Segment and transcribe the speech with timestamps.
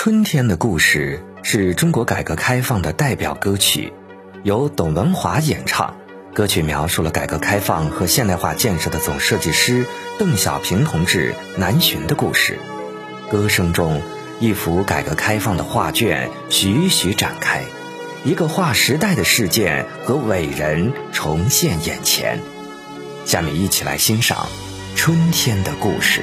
[0.00, 3.92] 春天的故事是中国改革开放的代表歌曲，
[4.44, 5.96] 由董文华演唱。
[6.32, 9.84] 歌曲描述了改革开放和现代化建设的总设计师
[10.16, 12.60] 邓小平同志南巡的故事。
[13.28, 14.00] 歌声中，
[14.38, 17.64] 一幅改革开放的画卷徐徐展开，
[18.24, 22.38] 一个划时代的事件和伟人重现眼前。
[23.24, 24.46] 下面一起来欣赏
[24.94, 26.22] 春天的故事。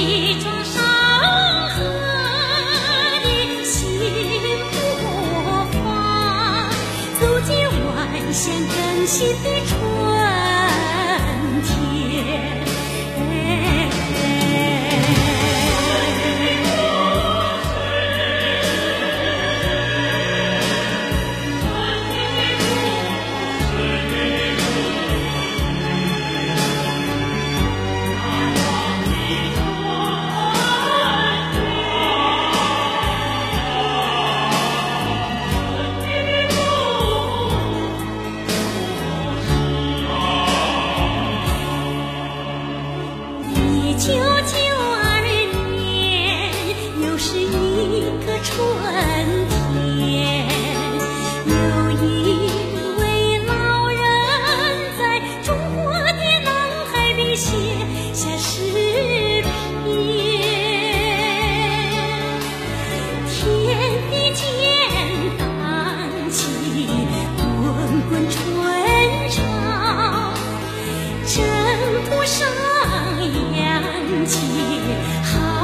[0.00, 0.80] 一庄山
[1.70, 1.82] 河
[3.24, 3.74] 的幸
[4.70, 4.76] 福
[5.72, 5.76] 方，
[7.20, 7.50] 走进
[7.84, 9.77] 万象更新的。
[71.28, 71.44] 征
[72.06, 72.48] 途上。
[73.54, 75.57] 扬起。